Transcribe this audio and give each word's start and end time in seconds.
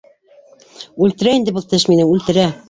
Үлтерә 1.09 1.35
инде 1.41 1.55
был 1.59 1.67
теш 1.75 1.87
мине, 1.93 2.09
үлтерә! 2.15 2.49